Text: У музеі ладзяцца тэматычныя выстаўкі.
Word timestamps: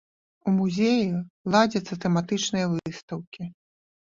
У 0.47 0.53
музеі 0.59 1.03
ладзяцца 1.55 1.99
тэматычныя 2.07 2.65
выстаўкі. 2.75 3.43